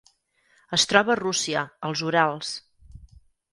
Es 0.77 0.85
troba 0.93 1.13
a 1.15 1.17
Rússia, 1.19 1.63
als 1.91 2.03
Urals. 2.09 2.57